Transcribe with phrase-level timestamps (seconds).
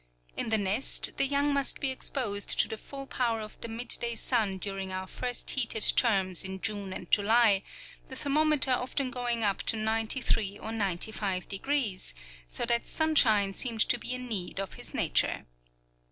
[0.35, 4.15] In the nest the young must be exposed to the full power of the midday
[4.15, 7.61] sun during our first heated terms in June and July,
[8.09, 12.15] the thermometer often going up to ninety three or ninety five degrees,
[12.47, 15.45] so that sunshine seemed to be a need of his nature.